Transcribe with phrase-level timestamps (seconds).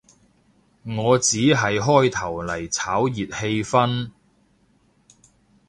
[0.97, 4.09] 我只係開頭嚟炒熱氣氛